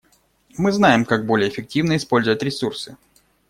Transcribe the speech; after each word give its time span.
Мы 0.57 0.71
знаем, 0.71 1.05
как 1.05 1.27
более 1.27 1.47
эффективно 1.47 1.95
использовать 1.95 2.41
ресурсы. 2.41 2.97